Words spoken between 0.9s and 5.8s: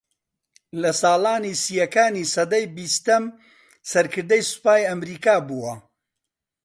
ساڵانی سیەکانی سەدەی بیستەم سەرکردەی سوپای ئەمریکا بووە